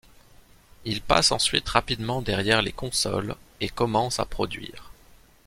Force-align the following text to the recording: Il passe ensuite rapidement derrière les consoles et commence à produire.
Il 0.83 0.99
passe 0.99 1.31
ensuite 1.31 1.69
rapidement 1.69 2.23
derrière 2.23 2.63
les 2.63 2.71
consoles 2.71 3.35
et 3.59 3.69
commence 3.69 4.19
à 4.19 4.25
produire. 4.25 4.89